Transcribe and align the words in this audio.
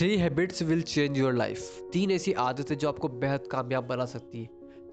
Three 0.00 0.16
habits 0.16 0.62
will 0.62 0.82
change 0.82 1.18
your 1.18 1.32
life 1.32 1.90
तीन 1.92 2.10
ऐसी 2.10 2.32
आदतें 2.32 2.78
जो 2.78 2.88
आपको 2.88 3.08
बेहद 3.08 3.46
कामयाब 3.46 3.84
बना 3.84 4.04
सकती 4.04 4.42
है। 4.42 4.48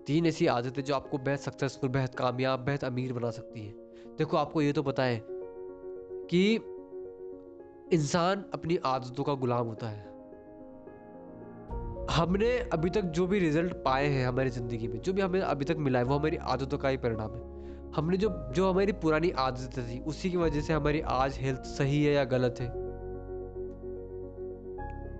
तीन 0.07 0.25
ऐसी 0.25 0.47
आदतें 0.47 0.83
जो 0.83 0.95
आपको 0.95 1.17
बेहद 1.17 1.39
सक्सेसफुल 1.39 1.89
बेहद 1.89 2.15
कामयाब, 2.15 2.59
बेहद 2.59 2.83
अमीर 2.83 3.13
बना 3.13 3.29
सकती 3.31 3.59
है। 3.59 3.71
देखो, 4.17 4.37
आपको 4.37 4.61
ये 4.61 4.73
तो 4.73 4.83
पता 4.83 5.03
है 5.03 5.21
कि 5.25 6.55
इंसान 7.93 8.43
अपनी 8.53 8.77
आदतों 8.85 9.23
का 9.23 9.33
गुलाम 9.33 9.67
होता 9.67 9.89
है। 9.89 10.05
हमने 12.11 12.57
अभी 12.73 12.89
तक 12.89 13.01
जो 13.01 13.27
भी 13.27 13.39
रिज़ल्ट 13.39 13.73
पाए 13.73 14.07
हैं 14.07 14.27
हमारी 14.27 14.49
ज़िंदगी 14.49 14.87
में, 14.87 15.01
जो 15.01 15.13
भी 15.13 15.21
हमें 15.21 15.41
अभी 15.41 15.65
तक 15.65 15.77
मिला 15.77 15.99
है, 15.99 16.05
वो 16.05 16.17
हमारी 16.17 16.37
आदतों 16.37 16.77
का 16.77 16.89
ही 16.89 16.97
परिणाम 16.97 17.31
है। 17.31 17.91
हमने 17.95 18.17
जो 18.17 18.51
जो 18.55 18.69
हमारी 18.69 18.91
पुरानी 18.91 19.31
आदतें 19.31 19.83
थी, 19.83 19.99
उसी 19.99 20.31
की 20.31 20.37
वजह 20.37 20.61
से 20.61 20.73
हमारी 20.73 21.01
आज 21.01 21.37
हेल्थ 21.37 21.59
सही 21.59 22.03
है 22.03 22.13
या 22.13 22.23
गलत 22.23 22.55
है। 22.59 22.86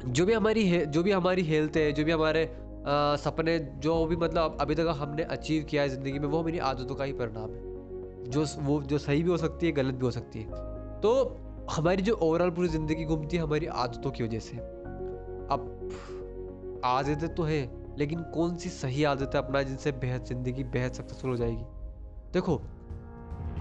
जो 0.05 0.25
भी 0.25 0.33
हमारी 0.33 0.85
जो 0.87 1.03
भी 1.03 1.11
हमारी 1.11 1.43
हेल्थ 1.43 1.77
है 1.77 1.91
जो 1.91 2.03
भी 2.03 2.11
हमारे 2.11 2.43
आ, 2.43 3.15
सपने 3.15 3.59
जो 3.59 4.05
भी 4.05 4.15
मतलब 4.15 4.57
अभी 4.61 4.75
तक 4.75 4.95
हमने 4.97 5.23
अचीव 5.23 5.63
किया 5.63 5.81
है 5.81 5.89
ज़िंदगी 5.89 6.19
में 6.19 6.27
वो 6.27 6.43
मेरी 6.43 6.59
आदतों 6.59 6.95
का 6.95 7.03
ही 7.03 7.13
परिणाम 7.13 7.49
है। 7.49 8.29
जो 8.29 8.45
वो 8.59 8.81
जो 8.81 8.97
सही 8.97 9.23
भी 9.23 9.29
हो 9.29 9.37
सकती 9.37 9.65
है 9.65 9.71
गलत 9.71 9.93
भी 9.93 10.05
हो 10.05 10.11
सकती 10.11 10.39
है। 10.39 10.45
तो 11.01 11.37
हमारी 11.71 12.03
जो 12.03 12.13
ओवरऑल 12.13 12.49
पूरी 12.49 12.67
ज़िंदगी 12.67 13.05
घूमती 13.05 13.37
है 13.37 13.43
हमारी 13.43 13.65
आदतों 13.65 14.11
की 14.11 14.23
वजह 14.23 14.39
से। 14.39 14.57
अब 14.57 15.89
आदतें 16.85 17.35
तो 17.35 17.43
हैं 17.43 17.95
लेकिन 17.97 18.21
कौन 18.33 18.55
सी 18.55 18.69
सही 18.69 19.03
आदतें 19.03 19.39
अपना 19.39 19.63
जिनसे 19.63 19.91
बेहद 19.91 20.25
ज़िंदगी 20.25 20.63
बेहद 20.63 20.93
सक्सेसफुल 20.93 21.31
हो 21.31 21.37
जाएगी? 21.37 21.63
देखो 22.33 22.61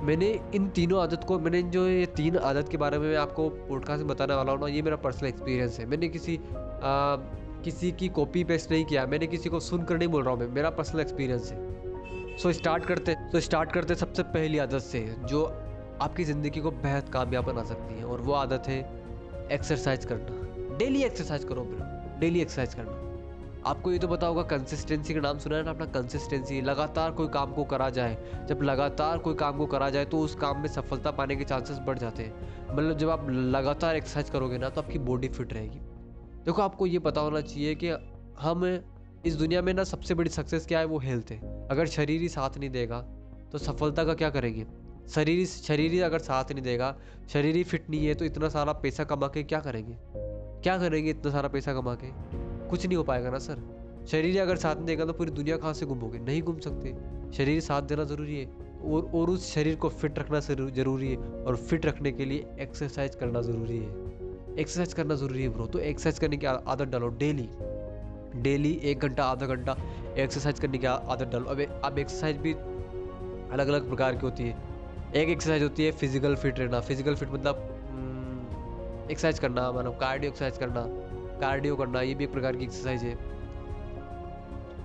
मैंने 0.03 0.29
इन 0.55 0.69
तीनों 0.69 1.01
आदत 1.03 1.25
को 1.25 1.39
मैंने 1.39 1.63
जो 1.63 1.87
ये 1.89 2.07
तीन 2.07 2.37
आदत 2.39 2.69
के 2.69 2.77
बारे 2.77 2.99
में 2.99 3.09
मैं 3.09 3.17
आपको 3.17 3.49
पॉडकास्ट 3.49 3.99
में 3.99 4.09
बताने 4.09 4.35
वाला 4.35 4.53
हूँ 4.53 4.61
ना 4.61 4.67
ये 4.69 4.83
मेरा 4.83 4.97
पर्सनल 4.97 5.29
एक्सपीरियंस 5.29 5.79
है। 5.81 5.87
मैंने 5.87 6.09
किसी 6.09 6.37
आ, 6.37 7.17
किसी 7.65 7.91
की 7.93 8.09
कॉपी 8.09 8.45
पेस्ट 8.45 8.71
नहीं 8.71 8.85
किया 8.85 9.07
मैंने 9.07 9.27
किसी 9.27 9.49
को 9.49 9.61
सुनकर 9.61 9.99
नहीं 9.99 10.09
बोल 10.09 10.23
रहा 10.23 10.35
हूँ 10.35 10.41
मैं 10.41 10.49
मेरा 10.49 10.71
पर्सनल 10.71 11.01
एक्सपीरियंस 11.01 11.53
है। 11.53 12.37
सो 12.39 12.53
स्टार्ट 12.53 12.85
करते 12.85 13.15
सो 13.33 13.41
स्टार्ट 13.41 13.73
करते 13.73 13.95
सबसे 13.95 14.23
पहली 14.23 14.59
आदत 14.59 14.83
से 14.83 15.01
जो 15.25 15.45
आपकी 16.03 16.25
ज़िंदगी 16.25 16.61
को 16.61 16.71
बेहद 16.71 17.09
कामयाब 17.09 17.45
बना 17.45 17.63
सकती 17.65 17.99
है 17.99 18.05
और 18.05 18.21
वो 18.21 18.33
आदत 18.35 18.69
है 18.69 18.79
एक्सरसाइज 19.53 20.05
करना। 20.05 20.77
डेली 20.79 21.03
एक्सरसाइज 21.03 21.45
करो 21.45 21.63
ब्रो 21.65 22.19
डेली 22.21 22.41
एक्सरसाइज 22.41 22.75
करना। 22.75 23.16
आपको 23.67 23.93
ये 23.93 23.99
तो 23.99 24.09
पता 24.09 24.27
होगा 24.27 24.43
कंसिस्टेंसी 24.43 25.15
का 25.15 25.21
नाम 25.21 25.39
सुना 25.39 25.57
है 25.57 25.63
ना 25.65 25.71
अपना 25.71 25.87
कंसिस्टेंसी 25.93 26.61
लगातार 26.61 27.11
कोई 27.11 27.29
काम 27.29 27.53
को 27.53 27.65
करा 27.65 27.89
जाए। 27.91 28.45
जब 28.49 28.63
लगातार 28.63 29.19
कोई 29.19 29.35
काम 29.35 29.57
को 29.59 29.67
करा 29.67 29.89
जाए 29.91 30.05
तो 30.05 30.19
उस 30.19 30.35
काम 30.35 30.61
में 30.61 30.69
सफलता 30.69 31.11
पाने 31.11 31.37
के 31.37 31.45
चांसेस 31.45 31.79
बढ़ 31.79 31.99
जाते 31.99 32.23
हैं। 32.23 32.77
मतलब 32.77 32.99
जब 32.99 33.11
आप 33.11 33.27
लगातार 33.31 33.97
एक्सरसाइज 33.97 34.31
करोगे 34.31 34.59
ना 34.59 34.69
तो 34.69 34.83
आपकी 34.83 34.99
बॉडी 34.99 35.29
फिट 35.29 35.53
रहेगी। 35.53 35.79
देखो, 36.45 36.63
आपको 36.63 36.87
ये 36.87 36.99
पता 36.99 37.21
होना 37.21 37.41
चाहिए 37.41 37.75
कि 37.75 37.91
हम 38.41 38.65
इस 39.27 39.37
दुनिया 39.37 39.63
में 39.63 39.75
ना 39.75 39.85
सबसे 39.85 40.15
बड़ी 40.15 40.31
सक्सेस 40.31 40.67
क्या 40.67 40.79
है? 40.79 40.85
वो 40.85 40.99
हेल्थ 40.99 41.31
है। 41.31 41.69
अगर 41.69 41.87
शरीर 41.89 42.21
ही 42.21 42.29
साथ 42.29 42.59
नहीं 42.59 42.71
देगा 42.71 43.01
तो 43.53 43.59
सफलता 43.59 44.05
का 44.05 44.15
क्या 44.15 44.31
करेंगे? 44.31 44.67
शरीर 45.09 45.47
शरीर 45.47 45.93
ही 45.93 46.01
अगर 46.01 46.19
साथ 46.21 46.53
नहीं 46.53 46.63
देगा, 46.63 46.97
शरीर 47.33 47.57
ही 47.57 47.65
फिट 47.65 47.91
नहीं 47.91 48.07
है 48.07 48.15
तो 48.15 48.25
इतना 48.25 48.49
सारा 48.49 48.73
पैसा 48.73 49.05
कमा 49.05 49.27
के 49.27 49.43
क्या 49.43 49.61
करेंगे? 49.61 49.97
क्या 50.63 50.79
करेंगे 50.79 51.11
इतना 51.11 51.33
सारा 51.33 51.49
पैसा 51.49 51.75
कमा 51.75 51.95
के? 51.95 52.46
कुछ 52.67 52.87
नहीं 52.87 52.97
हो 52.97 53.03
पाएगा 53.05 53.31
ना 53.31 53.39
सर। 53.39 53.63
शरीर 54.11 54.41
अगर 54.41 54.57
साथ 54.57 54.77
नहीं 54.77 54.87
देगा 54.87 55.05
तो 55.05 55.13
पूरी 55.13 55.31
दुनिया 55.33 55.57
कहाँ 55.57 55.73
से 55.75 55.87
घूमोगे? 55.87 56.19
नहीं 56.21 56.43
घूम 56.43 56.59
सकते। 56.61 56.95
शरीर 57.37 57.61
साथ 57.61 57.83
देना 57.83 58.05
ज़रूरी 58.05 58.39
है 58.39 58.47
और 58.87 59.11
और 59.15 59.31
उस 59.31 59.53
शरीर 59.55 59.77
को 59.77 59.89
फिट 59.91 60.19
रखना 60.19 60.41
ज़रूरी 60.41 61.09
है 61.09 61.17
और 61.17 61.57
फिट 61.59 61.87
रखने 61.87 62.13
के 62.13 62.25
लिए 62.25 62.47
एक्सरसाइज 62.61 63.15
करना 63.15 63.41
ज़रूरी 63.43 63.79
है। 63.79 64.05
एक्सरसाइज 64.57 64.93
करना 64.95 65.15
ज़रूरी 65.15 65.43
है 65.43 65.49
ब्रो 65.49 65.67
तो 65.67 65.79
एक्सरसाइज 65.81 66.19
करने 66.19 66.37
की 66.37 66.47
आदत 66.47 66.89
डालो 66.89 67.09
डेली 67.19 67.49
डेली 68.43 68.73
एक 68.85 68.99
घंटा 68.99 69.25
आधा 69.25 69.47
घंटा 69.47 69.77
एक्सरसाइज 70.19 70.61
करने 70.61 70.79
की 70.79 70.87
आदत 70.87 71.29
डालो। 71.33 71.45
अब 71.47 71.81
अब 71.85 71.99
एक्सरसाइज 71.99 72.37
भी 72.37 72.53
अलग 72.53 73.69
अलग 73.69 73.89
प्रकार 73.89 74.15
की 74.15 74.27
होती 74.27 74.45
है। 74.45 74.55
एक 75.15 75.29
एक्सरसाइज 75.29 75.63
होती 75.63 75.85
है 75.85 75.91
फ़िज़िकल 75.93 76.35
फिट 76.37 76.59
रहना। 76.59 76.81
फ़िज़िकल 76.81 77.15
फिट 77.15 77.31
मतलब 77.31 77.57
एक्सरसाइज 79.11 79.35
हम्म, 79.35 79.55
करना 79.55 79.71
मतलब 79.73 79.99
कार्डियो 80.01 80.31
एक्सरसाइज 80.31 80.59
करना। 80.59 80.87
कार्डियो 81.41 81.77
करना, 81.77 82.01
ये 82.03 82.15
भी 82.15 82.25
एक 82.25 82.33
प्रकार 82.33 82.57
की 82.57 82.65
एक्सरसाइज 82.65 83.03
है। 83.03 83.19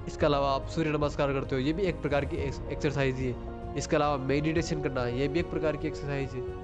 इसके 0.08 0.26
अलावा 0.26 0.50
आप 0.50 0.68
सूर्य 0.68 0.92
नमस्कार 0.92 1.34
करते 1.34 1.56
हो, 1.56 1.62
ये 1.62 1.74
भी 1.74 1.84
एक 1.84 2.02
प्रकार 2.02 2.26
की 2.26 2.38
एक्सरसाइज 2.38 3.16
ही 3.18 3.34
इसके 3.78 3.96
अलावा 3.96 4.18
मेडिटेशन 4.20 4.82
करना, 4.82 5.06
ये 5.10 5.28
भी 5.28 5.40
एक 5.40 5.50
प्रकार 5.50 5.78
की 5.78 5.88
एक्सरसाइज 5.88 6.30
है। 6.32 6.60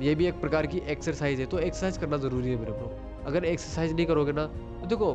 ये 0.00 0.14
भी 0.14 0.26
एक 0.26 0.40
प्रकार 0.40 0.66
की 0.66 0.78
एक्सरसाइज 0.90 1.40
है 1.40 1.46
तो 1.46 1.58
एक्सरसाइज 1.60 1.96
करना 1.98 2.16
ज़रूरी 2.18 2.50
है 2.50 2.56
मेरे 2.56 2.72
को 2.72 2.90
अगर 3.26 3.44
एक्सरसाइज 3.44 3.92
नहीं 3.92 4.06
करोगे 4.06 4.32
ना 4.32 4.46
तो 4.46 4.86
देखो, 4.86 5.12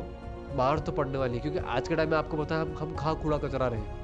बाहर 0.56 0.78
तो 0.78 0.92
पड़ने 0.92 1.18
वाली 1.18 1.34
है, 1.34 1.40
क्योंकि 1.40 1.58
आज 1.58 1.88
के 1.88 1.96
टाइम 1.96 2.10
में 2.10 2.16
आपको 2.18 2.36
पता 2.36 2.54
है, 2.54 2.60
हम 2.62 2.76
हम 2.78 2.94
खा 2.96 3.12
कूड़ा 3.14 3.38
कचरा 3.38 3.68
रहे 3.68 3.96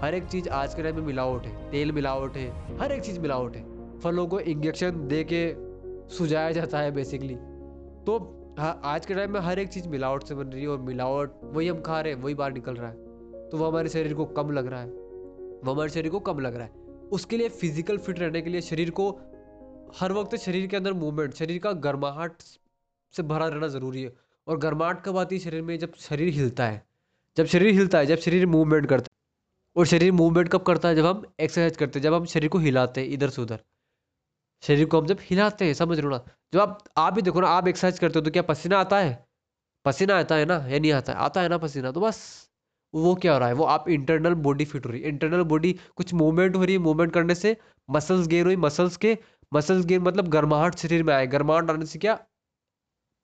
हर 0.00 0.14
एक 0.14 0.24
चीज़ 0.26 0.48
आज 0.50 0.74
के 0.74 0.82
टाइम 0.82 0.96
में 0.96 1.02
मिलावट 1.02 1.46
है, 1.46 1.70
तेल 1.70 1.92
मिलावट 1.92 2.36
है, 2.36 2.78
हर 2.78 2.92
एक 2.92 3.02
चीज़ 3.02 3.20
मिलावट 3.20 3.56
है। 3.56 3.64
फलों 4.00 4.26
को 4.26 4.40
इंजेक्शन 4.40 5.06
दे 5.08 5.22
के 5.24 5.44
सुझाया 6.16 6.50
जाता 6.52 6.78
है 6.78 6.90
बेसिकली 6.92 7.34
तो 8.06 8.18
हाँ 8.58 8.80
आज 8.84 9.06
के 9.06 9.14
टाइम 9.14 9.32
में 9.32 9.40
हर 9.40 9.58
एक 9.58 9.68
चीज़ 9.68 9.88
मिलावट 9.88 10.22
से 10.22 10.34
बन 10.34 10.46
रही 10.46 10.62
है 10.62 10.68
और 10.68 10.78
मिलावट, 10.80 11.30
वही 11.44 11.68
हम 11.68 11.80
खा 11.80 12.00
रहे 12.00 12.12
हैं, 12.12 12.20
वही 12.22 12.34
बाहर 12.34 12.52
निकल 12.52 12.74
रहा 12.74 12.88
है। 12.88 13.48
तो 13.48 13.58
वो 13.58 13.66
हमारे 13.66 13.88
शरीर 13.88 14.14
को 14.14 14.24
कम 14.24 14.50
लग 14.50 14.66
रहा 14.66 14.80
है। 14.80 14.88
वो 14.88 15.72
हमारे 15.72 15.90
शरीर 15.90 16.10
को 16.10 16.20
कम 16.20 16.38
लग 16.38 16.54
रहा 16.54 16.64
है। 16.64 16.70
उसके 17.12 17.36
लिए 17.36 17.48
फ़िज़िकल 17.48 17.98
फिट 17.98 18.18
रहने 18.18 18.42
के 18.42 18.50
लिए 18.50 18.60
शरीर 18.60 18.90
को, 18.90 19.10
हर 19.96 20.12
वक्त 20.12 20.36
शरीर 20.36 20.66
के 20.66 20.76
अंदर 20.76 20.92
मूवमेंट 20.92 21.34
शरीर 21.34 21.58
का 21.58 21.72
गर्माहट 21.72 22.42
से 23.14 23.22
भरा 23.22 23.46
रहना 23.46 23.68
ज़रूरी 23.68 24.02
है। 24.02 24.12
और 24.46 24.58
गर्माहट 24.58 25.02
कब 25.04 25.16
आती 25.16 25.36
है, 25.36 25.40
शरीर 25.40 25.62
में 25.62 25.78
जब 25.78 25.94
शरीर 25.94 26.32
हिलता 26.34 26.66
है, 26.66 26.86
जब 27.36 27.46
शरीर 27.46 27.74
हिलता 27.74 27.98
है, 27.98 28.06
जब 28.06 28.16
शरीर 28.16 28.46
मूवमेंट 28.46 28.86
करता 28.86 29.08
है, 29.12 29.80
और 29.80 29.86
शरीर 29.86 30.12
मूवमेंट 30.12 30.48
कब 30.48 30.62
करता 30.62 30.88
है? 30.88 30.96
जब 30.96 31.06
हम 31.06 31.22
एक्सरसाइज 31.40 31.76
करते 31.76 31.98
हैं, 31.98 32.04
जब 32.04 32.14
हम 32.14 32.24
शरीर 32.24 32.48
को 32.48 32.58
हिलाते 32.58 33.00
हैं 33.00 33.08
इधर 33.08 33.28
से 33.28 33.42
उधर। 33.42 33.60
शरीर 34.62 34.86
को 34.86 35.00
हम 35.00 35.06
जब 35.06 35.18
हिलाते 35.20 35.64
हैं, 35.64 35.74
समझ 35.74 36.00
लो 36.00 36.10
ना? 36.10 36.24
जब 36.54 36.60
आप 36.60 36.84
आप 36.98 37.12
भी 37.12 37.22
देखो 37.22 37.40
ना, 37.40 37.48
आप 37.48 37.68
एक्सरसाइज 37.68 37.98
करते 37.98 38.18
हो 38.18 38.24
तो 38.24 38.30
क्या 38.30 38.42
पसीना 38.42 38.78
आता 38.78 38.98
है? 38.98 39.26
पसीना 39.84 40.18
आता 40.18 40.34
है 40.34 40.44
ना? 40.44 40.54
या 40.68 40.78
नहीं 40.78 40.92
आता? 40.92 41.12
है 41.12 41.18
आता 41.18 41.40
है 41.40 41.48
ना 41.48 41.58
पसीना? 41.58 41.92
तो 41.92 42.00
बस, 42.00 42.50
वो 42.94 43.14
क्या 43.14 43.32
हो 43.32 43.38
रहा 43.38 43.48
है? 43.48 43.54
वो 43.54 43.64
आप 43.64 43.88
इंटरनल 43.88 44.34
बॉडी 44.34 44.64
फिट 44.64 44.86
हो 44.86 44.90
रही 44.90 45.00
है। 45.02 45.08
इंटरनल 45.08 45.42
बॉडी 45.42 45.72
कुछ 45.96 46.14
मूवमेंट 46.14 46.56
हो 46.56 46.64
रही 46.64 46.72
है 46.72 46.78
मूवमेंट 46.78 47.12
करने 47.12 47.34
से 47.34 47.56
मसल्स 47.90 48.26
गेन 48.26 48.44
हुई 48.46 48.56
मसल्स 48.56 48.96
के 48.96 49.18
मसल्स 49.54 49.84
गेन 49.86 50.02
मतलब 50.02 50.28
गर्माहट 50.28 50.76
शरीर 50.76 51.02
में 51.02 51.14
आए। 51.14 51.26
गर्माहट 51.26 51.70
आने 51.70 51.86
से 51.86 51.98
क्या? 51.98 52.18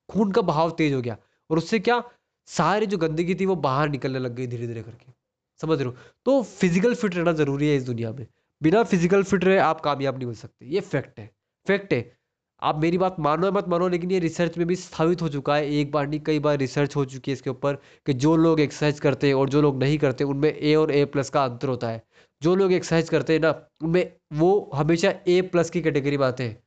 खून 0.08 0.32
का 0.32 0.42
बहाव 0.42 0.70
तेज 0.70 0.94
हो 0.94 1.00
गया। 1.02 1.16
और 1.50 1.58
उससे 1.58 1.78
क्या? 1.78 2.02
सारी 2.48 2.86
जो 2.86 2.98
गंदगी 2.98 3.34
थी, 3.34 3.46
वो 3.46 3.56
बाहर 3.56 3.88
निकलने 3.88 4.18
लग 4.18 4.34
गई 4.34 4.46
धीरे 4.46 4.66
धीरे 4.66 4.82
करके। 4.82 5.12
समझ 5.60 5.78
रहे 5.78 5.88
हो? 5.88 5.96
तो 6.24 6.42
फ़िज़िकल 6.42 6.94
फिट 6.94 7.14
रहना 7.14 7.32
ज़रूरी 7.32 7.68
है 7.68 7.76
इस 7.76 7.84
दुनिया 7.84 8.12
में। 8.12 8.26
बिना 8.62 8.82
फ़िज़िकल 8.82 9.22
फिट 9.22 9.44
रहे 9.44 9.58
आप 9.58 9.80
कामयाब 9.80 10.16
नहीं 10.16 10.26
हो 10.26 10.34
सकते। 10.34 10.66
ये 10.66 10.80
फैक्ट 10.80 11.18
है। 11.18 11.30
फैक्ट 11.66 11.92
है। 11.92 12.16
आप 12.62 12.78
मेरी 12.78 12.98
बात 12.98 13.16
मानो 13.20 13.46
या 13.46 13.52
मत 13.52 13.68
मानो, 13.68 13.88
लेकिन 13.88 14.10
ये 14.10 14.18
रिसर्च 14.18 14.58
में 14.58 14.66
भी 14.66 14.76
स्थापित 14.76 15.22
हो 15.22 15.28
चुका 15.28 15.56
है। 15.56 15.70
एक 15.70 15.90
बार 15.92 16.06
नहीं, 16.08 16.20
कई 16.20 16.38
बार 16.38 16.58
रिसर्च 16.58 16.96
हो 16.96 17.04
चुकी 17.04 17.30
है 17.30 17.32
इसके 17.32 17.50
ऊपर 17.50 17.74
कि 18.06 18.12
जो 18.14 18.36
लोग 18.36 18.60
एक्सरसाइज 18.60 19.00
करते 19.00 19.26
हैं 19.26 19.34
और 19.34 19.48
जो 19.48 19.62
लोग 19.62 19.82
नहीं 19.82 19.98
करते, 19.98 20.24
उनमें 20.24 20.52
ए 20.52 20.74
और 20.74 20.90
ए 20.90 21.04
प्लस 21.04 21.30
का 21.30 21.44
अंतर 21.44 21.68
होता 21.68 21.88
है। 21.88 22.02
जो 22.42 22.54
लोग 22.54 22.72
एक्सरसाइज 22.72 23.08
करते 23.08 23.32
हैं 23.32 23.40
ना, 23.40 23.50
उनमें 23.82 24.12
वो 24.32 24.70
हमेशा 24.74 25.14
ए 25.28 25.40
प्लस 25.42 25.70
की 25.70 25.82
कैटेगरी 25.82 26.18
में 26.18 26.26
आते 26.26 26.44
हैं। 26.44 26.62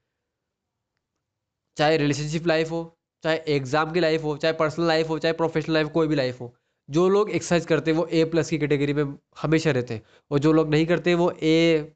चाहे 1.78 1.98
रिलेशनशिप 1.98 2.48
लाइफ 2.48 2.72
हो, 2.72 2.98
चाहे 3.24 3.38
एग्ज़ाम 3.48 3.92
की 3.92 4.00
लाइफ 4.00 4.24
हो, 4.24 4.38
चाहे 4.38 4.54
पर्सनल 4.54 4.88
लाइफ 4.88 5.10
हो, 5.10 5.20
चाहे 5.20 5.34
प्रोफेशनल 5.34 5.74
लाइफ 5.74 5.88
कोई 5.88 6.08
भी 6.08 6.16
लाइफ 6.16 6.42
हो। 6.42 6.56
जो 6.90 7.08
लोग 7.10 7.30
एक्सरसाइज 7.32 7.66
करते 7.66 7.92
हैं, 7.92 7.98
वो 7.98 8.06
ए 8.08 8.24
प्लस 8.26 8.50
की 8.50 8.58
कैटेगरी 8.58 8.94
में 8.94 9.18
हमेशा 9.42 9.72
रहते 9.72 9.94
हैं। 9.94 10.02
और 10.32 10.40
जो 10.40 10.52
लोग 10.54 10.70
नहीं 10.70 10.86
करते, 10.86 11.14
वो 11.16 11.32
ए 11.34 11.94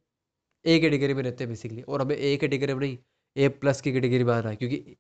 ए 0.66 0.80
कैटेगरी 0.80 1.14
में 1.14 1.22
रहते 1.24 1.44
हैं 1.44 1.50
बेसिकली 1.50 1.82
और 1.82 2.02
हमें 2.02 2.16
ए 2.16 2.36
कैटेगरी 2.38 2.74
में 2.74 2.80
नहीं 2.82 2.98
ए 3.36 3.48
प्लस 3.50 3.82
की 3.82 3.92
कैटेगरी 3.94 4.24
में 4.24 4.34
आना 4.34 4.50
है, 4.50 4.56
क्योंकि 4.56 4.96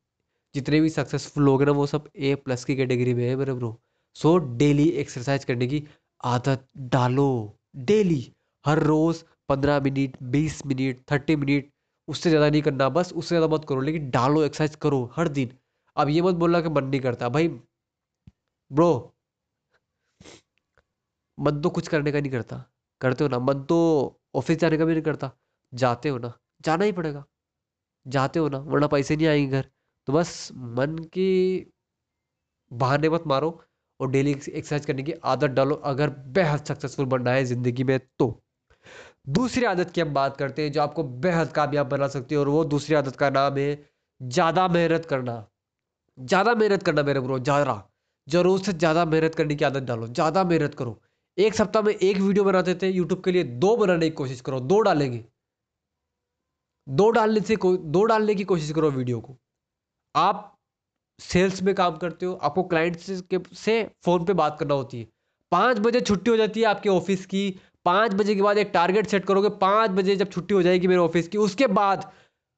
जितने 0.55 0.79
भी 0.81 0.89
सक्सेसफुल 0.89 1.43
लोग 1.43 1.61
हैं 1.61 1.65
ना, 1.65 1.71
वो 1.73 1.85
सब 1.87 2.09
ए 2.17 2.35
प्लस 2.37 2.63
की 2.65 2.75
कैटेगरी 2.75 3.13
में 3.13 3.27
है 3.27 3.35
मेरे 3.35 3.53
ब्रो 3.53 3.79
सो 4.15 4.37
डेली 4.57 4.87
एक्सरसाइज 5.01 5.43
करने 5.45 5.67
की 5.67 5.83
आदत 6.23 6.65
डालो। 6.93 7.57
डेली 7.77 8.21
हर 8.65 8.79
रोज़ 8.83 9.23
पंद्रह 9.49 9.79
मिनट, 9.81 10.17
बीस 10.23 10.65
मिनट 10.65 10.99
थर्टी 11.11 11.35
मिनट, 11.35 11.69
उससे 12.07 12.29
ज़्यादा 12.29 12.49
नहीं 12.49 12.61
करना, 12.61 12.89
बस 12.89 13.13
उससे 13.13 13.35
ज़्यादा 13.35 13.55
मत 13.55 13.65
करो, 13.69 13.81
लेकिन 13.81 14.09
डालो 14.11 14.43
एक्सरसाइज 14.43 14.75
करो 14.77 15.09
हर 15.15 15.27
दिन। 15.29 15.51
अब 15.97 16.09
ये 16.09 16.21
मत 16.21 16.35
बोलना 16.35 16.61
कि 16.61 16.69
मन 16.69 16.83
नहीं 16.85 17.01
करता। 17.01 17.29
भाई 17.29 17.47
ब्रो 18.71 18.91
मन 21.39 21.61
तो 21.61 21.69
कुछ 21.69 21.87
करने 21.87 22.11
का 22.11 22.19
नहीं 22.19 22.31
करता। 22.31 22.63
करते 23.01 23.23
हो 23.23 23.29
ना, 23.29 23.39
मन 23.39 23.63
तो 23.63 23.77
ऑफ़िस 24.35 24.57
जाने 24.59 24.77
का 24.77 24.85
भी 24.85 24.93
नहीं 24.93 25.03
करता। 25.03 25.31
जाते 25.73 26.09
हो 26.09 26.17
ना, 26.17 26.33
जाना 26.61 26.85
ही 26.85 26.91
पड़ेगा। 26.91 27.23
जाते 28.05 28.39
हो 28.39 28.49
ना, 28.49 28.57
वरना 28.59 28.87
पैसे 28.87 29.15
नहीं 29.15 29.27
आएँगे 29.27 29.51
घर। 29.51 29.69
तो 30.07 30.13
बस 30.13 30.49
मन 30.53 30.97
की 31.13 31.71
बहाने 32.71 33.09
मत 33.09 33.23
मारो 33.27 33.59
और 33.99 34.09
डेली 34.11 34.31
एक्सरसाइज 34.31 34.85
करने 34.85 35.03
की 35.03 35.13
आदत 35.25 35.49
डालो। 35.51 35.75
अगर 35.85 36.09
बेहद 36.29 36.65
सक्सेसफुल 36.65 37.05
बनना 37.07 37.31
है 37.31 37.43
ज़िंदगी 37.45 37.83
में 37.83 37.99
तो। 38.19 38.27
दूसरी 39.29 39.65
आदत 39.65 39.91
की 39.91 40.01
हम 40.01 40.13
बात 40.13 40.37
करते 40.37 40.63
हैं 40.63 40.71
जो 40.71 40.81
आपको 40.81 41.03
बेहद 41.23 41.51
कामयाब 41.51 41.89
बना 41.89 42.07
सकती 42.09 42.35
है 42.35 42.41
और 42.41 42.49
वो 42.49 42.63
दूसरी 42.65 42.95
आदत 42.95 43.15
का 43.15 43.29
नाम 43.29 43.57
है 43.57 43.67
ज़्यादा 44.21 44.67
मेहनत 44.67 45.05
करना। 45.05 45.45
ज़्यादा 46.17 46.53
मेहनत 46.55 46.83
करना 46.83 47.03
मेरे 47.03 47.19
ब्रो 47.19 47.39
ज़्यादा। 47.39 47.83
ज़रूरत 48.27 48.65
से 48.65 48.73
ज़्यादा 48.73 49.05
मेहनत 49.05 49.35
करने 49.35 49.55
की 49.55 49.65
आदत 49.65 49.83
डालो। 49.83 50.07
ज़्यादा 50.09 50.43
मेहनत 50.43 50.75
करो। 50.75 50.99
एक 51.39 51.55
सप्ताह 51.55 51.81
में 51.81 51.93
एक 51.93 52.17
वीडियो 52.17 52.43
बनाते 52.43 52.73
थे 52.75 52.89
यूट्यूब 52.89 53.21
के 53.23 53.31
लिए 53.31 53.43
दो 53.59 53.75
बनाने 53.77 54.09
की 54.09 54.15
कोशिश 54.15 54.41
करो 54.41 54.59
दो 54.61 54.79
डालेंगे। 54.81 55.23
दो 56.87 57.09
डालने 57.09 57.41
से 57.41 57.55
दो 57.65 58.03
डालने 58.03 58.35
की 58.35 58.43
कोशिश 58.43 58.71
करो 58.71 58.89
वीडियो 58.91 59.19
को। 59.19 59.37
आप 60.15 60.55
सेल्स 61.19 61.61
में 61.63 61.73
काम 61.75 61.97
करते 61.97 62.25
हो 62.25 62.33
आपको 62.33 62.63
क्लाइंट 62.63 62.97
से, 62.97 63.19
से 63.53 63.83
फ़ोन 64.05 64.25
पे 64.25 64.33
बात 64.33 64.57
करना 64.59 64.73
होती 64.73 64.99
है। 64.99 65.07
पाँच 65.51 65.79
बजे 65.79 66.01
छुट्टी 66.01 66.31
हो 66.31 66.37
जाती 66.37 66.59
है 66.59 66.65
आपके 66.65 66.89
ऑफ़िस 66.89 67.25
की 67.25 67.49
पाँच 67.85 68.13
बजे 68.13 68.35
के 68.35 68.41
बाद 68.41 68.57
एक 68.57 68.71
टारगेट 68.73 69.07
सेट 69.07 69.25
करोगे 69.25 69.49
पाँच 69.57 69.91
बजे 69.91 70.15
जब 70.15 70.29
छुट्टी 70.31 70.53
हो 70.53 70.61
जाएगी 70.61 70.87
मेरे 70.87 70.99
ऑफ़िस 71.01 71.27
की 71.27 71.37
उसके 71.37 71.67
बाद 71.69 72.11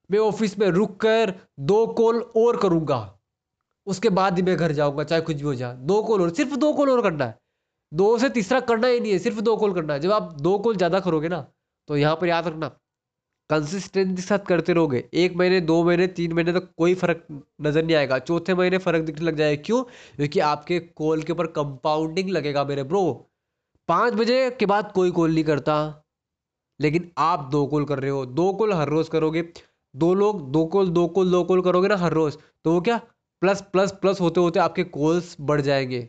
मैं 0.10 0.20
ऑफ़िस 0.20 0.58
में 0.60 0.68
रुक 0.70 1.00
कर 1.02 1.34
दो 1.60 1.86
कॉल 1.94 2.22
और 2.38 2.58
करूँगा। 2.62 3.00
उसके 3.88 4.10
बाद 4.12 4.36
ही 4.36 4.42
मैं 4.44 4.56
घर 4.58 4.72
जाऊँगा 4.72 5.04
चाहे 5.04 5.22
कुछ 5.22 5.36
भी 5.36 5.44
हो 5.44 5.56
जाए 5.56 5.76
दो 5.78 6.02
कॉल 6.04 6.22
और 6.22 6.30
सिर्फ़ 6.32 6.56
दो 6.56 6.74
कॉल 6.74 6.90
और 6.90 7.02
करना 7.02 7.26
है। 7.26 7.40
दो 7.92 8.18
से 8.18 8.30
तीसरा 8.32 8.60
करना 8.62 8.88
ही 8.88 9.00
नहीं 9.00 9.12
है, 9.12 9.20
सिर्फ़ 9.20 9.40
दो 9.42 9.56
कॉल 9.58 9.74
करना 9.74 9.94
है। 9.94 10.00
जब 10.00 10.12
आप 10.12 10.34
दो 10.42 10.58
कॉल 10.60 10.76
ज़्यादा 10.78 11.00
करोगे 11.02 11.30
ना 11.30 11.46
तो 11.90 11.98
यहाँ 11.98 12.16
पर 12.16 12.28
याद 12.28 12.48
रखना 12.48 12.68
कंसिस्टेंसी 13.50 14.16
के 14.16 14.22
साथ 14.22 14.46
करते 14.48 14.74
रहोगे। 14.74 15.04
एक 15.16 15.36
महीने, 15.38 15.60
दो 15.62 15.84
महीने, 15.84 16.06
तीन 16.10 16.34
महीने 16.34 16.52
तक 16.54 16.60
तो 16.60 16.74
कोई 16.78 16.94
फ़र्क 16.96 17.26
नज़र 17.62 17.84
नहीं 17.84 17.96
आएगा। 17.96 18.20
चौथे 18.20 18.54
महीने 18.56 18.78
फ़र्क 18.80 19.04
दिखने 19.06 19.26
लग 19.26 19.36
जाएगा। 19.38 19.62
क्यों? 19.62 19.82
क्योंकि 20.18 20.40
आपके 20.42 20.80
कॉल 20.80 21.24
के 21.24 21.34
ऊपर 21.34 21.48
कंपाउंडिंग 21.50 22.30
लगेगा 22.30 22.64
मेरे 22.66 22.84
ब्रो 22.86 23.04
पाँच 23.90 24.14
बजे 24.14 24.50
के 24.60 24.66
बाद 24.66 24.92
कोई 24.92 25.12
कॉल 25.12 25.34
नहीं 25.34 25.44
करता, 25.44 25.76
लेकिन 26.80 27.12
आप 27.20 27.50
दो 27.52 27.66
कॉल 27.68 27.86
कर 27.86 28.00
रहे 28.00 28.12
हो। 28.12 28.26
दो 28.28 28.52
कॉल 28.54 28.74
हर 28.74 28.90
रोज़ 28.90 29.10
करोगे। 29.10 29.42
दो 29.94 30.14
लोग, 30.14 30.52
दो 30.52 30.66
कॉल 30.68 30.90
दो 30.92 31.08
कॉल 31.10 31.32
दो 31.32 31.44
कॉल 31.44 31.62
करोगे 31.62 31.88
ना 31.88 31.96
हर 31.98 32.14
रोज़ 32.14 32.38
तो 32.66 32.74
वो 32.74 32.82
क्या? 32.82 32.98
प्लस 33.42 33.62
प्लस 33.72 33.92
प्लस 34.02 34.22
होते 34.22 34.42
होते 34.42 34.60
आपके 34.60 34.84
कॉल्स 34.86 35.36
बढ़ 35.42 35.62
जाएँगे। 35.62 36.08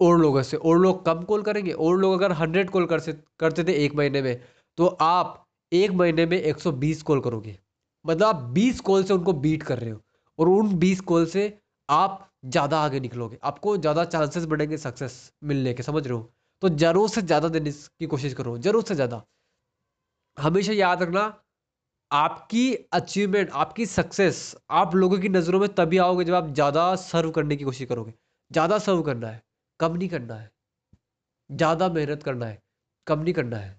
और 0.00 0.18
लोगों 0.20 0.42
से, 0.42 0.56
और 0.56 0.78
लोग 0.78 1.04
कम 1.06 1.22
कॉल 1.24 1.42
करेंगे, 1.42 1.72
और 1.72 1.98
लोग 1.98 2.12
अगर 2.14 2.32
हंड्रेड 2.34 2.70
कॉल 2.70 2.86
कर 2.86 3.00
करते 3.40 3.64
थे 3.64 3.72
एक 3.84 3.94
महीने 3.96 4.22
में 4.22 4.40
तो 4.78 4.86
आप 5.02 5.44
एक 5.72 5.90
महीने 5.92 6.26
में 6.26 6.36
120 6.38 7.02
कॉल 7.02 7.20
करोगे। 7.20 7.58
मतलब 8.04 8.26
आप 8.26 8.42
20 8.52 8.80
कॉल 8.80 9.04
से 9.04 9.14
उनको 9.14 9.32
बीट 9.34 9.62
कर 9.62 9.78
रहे 9.78 9.90
हो, 9.90 10.00
और 10.38 10.48
उन 10.48 10.74
20 10.76 11.00
कॉल 11.02 11.26
से 11.26 11.52
आप 11.88 12.24
ज़्यादा 12.46 12.80
आगे 12.80 13.00
निकलोगे। 13.00 13.38
आपको 13.44 13.76
ज़्यादा 13.78 14.04
चांसेस 14.06 14.44
बढ़ेंगे 14.46 14.76
सक्सेस 14.78 15.32
मिलने 15.44 15.72
के, 15.74 15.82
समझ 15.82 16.06
रहे 16.06 16.16
हो? 16.16 16.30
तो 16.62 16.68
ज़रूर 16.70 17.08
से 17.08 17.22
ज़्यादा 17.22 17.48
देने 17.50 17.70
की 17.70 18.06
कोशिश 18.06 18.34
करो, 18.34 18.56
ज़रूर 18.58 18.82
से 18.82 18.94
ज़्यादा। 18.94 19.22
हमेशा 20.36 20.72
याद 20.74 21.02
रखना, 21.02 21.22
आपकी 22.10 22.74
अचीवमेंट, 22.92 23.50
आपकी 23.52 23.86
सक्सेस 23.88 24.54
आप 24.72 24.94
लोगों 24.94 25.18
की 25.18 25.28
नज़रों 25.30 25.60
में 25.60 25.68
तभी 25.74 25.98
आओगे 25.98 26.24
जब 26.24 26.34
आप 26.34 26.52
ज़्यादा 26.54 26.94
सर्व 26.98 27.30
करने 27.30 27.56
की 27.56 27.64
कोशिश 27.64 27.88
करोगे। 27.88 28.14
ज़्यादा 28.50 28.78
सर्व 28.80 29.02
करना 29.02 29.28
है। 29.28 29.42
कम 29.80 29.96
नहीं 29.96 30.08
करना 30.08 30.34
है। 30.34 30.50
ज़्यादा 31.50 31.88
मेहनत 31.90 32.22
करना 32.22 32.46
है, 32.46 32.58
कम 33.06 33.20
नहीं 33.20 33.34
करना 33.34 33.56
है। 33.56 33.76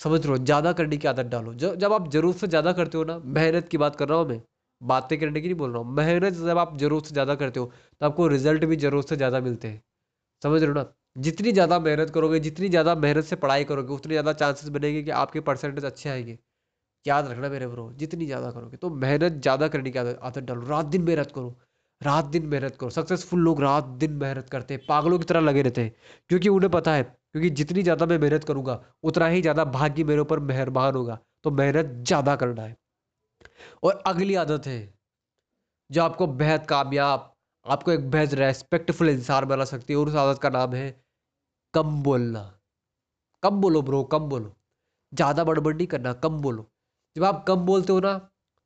समझ 0.00 0.20
रहे 0.20 0.32
हो? 0.32 0.38
ज़्यादा 0.40 0.72
करने 0.72 0.96
की 0.96 1.08
आदत 1.08 1.26
डालो। 1.28 1.54
जब 1.54 1.74
जब 1.78 1.92
आप 1.92 2.10
ज़रूरत 2.12 2.36
से 2.38 2.46
ज़्यादा 2.48 2.72
करते 2.72 2.98
हो 2.98 3.04
ना, 3.04 3.18
मेहनत 3.18 3.68
की 3.68 3.78
बात 3.78 3.96
कर 3.96 4.08
रहा 4.08 4.18
हूँ 4.18 4.28
मैं, 4.28 4.40
बातें 4.80 5.18
करने 5.20 5.40
की 5.40 5.48
नहीं 5.48 5.56
बोल 5.58 5.72
रहा 5.72 5.82
हूँ। 5.82 5.94
मेहनत 5.94 6.32
जब 6.34 6.58
आप 6.58 6.76
ज़रूरत 6.78 7.06
से 7.06 7.12
ज़्यादा 7.12 7.34
करते 7.36 7.60
हो 7.60 7.66
तो 8.00 8.06
आपको 8.06 8.26
रिज़ल्ट 8.28 8.64
भी 8.64 8.76
ज़रूरत 8.78 9.08
से 9.08 9.16
ज़्यादा 9.16 9.40
मिलते 9.40 9.68
हैं। 9.68 9.82
समझ 10.42 10.62
हो 10.64 10.72
ना? 10.72 10.84
जितनी 11.18 11.52
ज़्यादा 11.52 11.78
मेहनत 11.80 12.10
करोगे, 12.10 12.40
जितनी 12.40 12.68
ज़्यादा 12.68 12.94
मेहनत 12.96 13.24
से 13.24 13.36
पढ़ाई 13.38 13.64
करोगे, 13.64 13.94
उतनी 13.94 14.14
ज़्यादा 14.14 14.32
चांसेस 14.34 14.68
बनेंगे 14.70 15.02
कि 15.02 15.10
आपके 15.12 15.40
परसेंटेज 15.42 15.84
अच्छे 15.84 16.10
आएँगे। 16.10 16.38
याद 17.06 17.28
रखना 17.28 17.48
मेरे 17.50 17.66
ब्रो 17.68 17.90
जितनी 17.94 18.26
ज़्यादा 18.26 18.50
करोगे। 18.52 18.76
तो 18.76 18.90
मेहनत 18.96 19.40
ज़्यादा 19.42 19.68
करने 19.68 19.90
की 19.90 19.98
आदत 20.00 20.38
डालो। 20.40 20.66
रात 20.68 20.86
दिन 20.86 21.02
मेहनत 21.04 21.32
करो। 21.34 21.58
रात 22.00 22.24
दिन 22.26 22.46
मेहनत 22.46 22.76
करो। 22.76 22.90
सक्सेसफुल 22.90 23.40
लोग 23.40 23.60
रात 23.62 23.84
दिन 23.98 24.12
मेहनत 24.14 24.48
करते 24.50 24.74
हैं। 24.74 24.84
पागलों 24.88 25.18
की 25.18 25.24
तरह 25.24 25.40
लगे 25.40 25.62
रहते 25.62 25.82
हैं। 25.82 25.94
क्योंकि 26.30 26.48
उन्हें 26.48 26.70
पता 26.72 26.92
है, 26.94 27.02
क्योंकि 27.02 27.50
जितनी 27.52 27.82
ज़्यादा 27.82 28.06
मैं 28.06 28.18
मेहनत 28.18 28.44
करूँगा, 28.44 28.80
उतना 29.04 29.26
ही 29.28 29.40
ज़्यादा 29.42 29.64
भाग्य 29.70 30.04
मेरे 30.04 30.20
ऊपर 30.20 30.38
मेहरबान 30.42 30.94
होगा। 30.94 31.18
तो 31.44 31.50
मेहनत 31.52 31.92
ज़्यादा 32.06 32.36
करना 32.36 32.62
है। 32.62 32.76
और 33.82 34.02
अगली 34.06 34.34
आदत 34.36 34.66
है, 34.66 34.78
जो 35.90 36.02
आपको 36.02 36.26
बेहद 36.38 36.66
कामयाब, 36.66 37.32
आपको 37.66 37.92
एक 37.92 38.10
बेहद 38.10 38.34
रेस्पेक्टफुल 38.36 39.08
इंसान 39.08 39.44
बना 39.46 39.64
सकती 39.66 39.92
है, 39.92 39.98
और 39.98 40.08
उस 40.08 40.14
आदत 40.16 40.40
का 40.42 40.48
नाम 40.50 40.74
है, 40.74 40.90
कम 41.74 42.02
बोलना। 42.02 42.42
कम 43.42 43.60
बोलो 43.60 43.82
ब्रो 43.82 44.02
कम 44.06 44.28
बोलो। 44.28 44.56
ज़्यादा 45.12 45.44
बड़बड़ 45.44 45.74
नहीं 45.76 45.86
करना, 45.88 46.12
कम 46.14 46.40
बोलो। 46.42 46.66
जब 47.16 47.24
आप 47.24 47.44
कम 47.48 47.66
बोलते 47.66 47.92
हो 47.92 48.00
ना 48.00 48.18